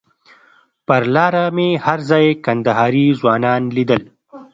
پر 0.87 1.01
لاره 1.15 1.45
مې 1.55 1.69
هر 1.85 1.99
ځای 2.09 2.25
کندهاري 2.45 3.07
ځوانان 3.19 3.61
لیدل. 3.75 4.01